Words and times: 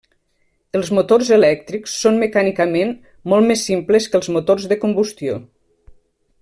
Els 0.77 0.87
motors 0.99 1.29
elèctrics 1.37 1.93
són 2.05 2.17
mecànicament 2.23 2.97
molt 3.33 3.51
més 3.53 3.67
simples 3.69 4.09
que 4.15 4.19
els 4.21 4.31
motors 4.39 4.69
de 4.73 4.83
combustió. 4.87 5.41